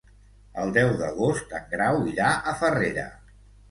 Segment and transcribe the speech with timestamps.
[0.63, 3.11] El deu d'agost en Grau irà a Farrera.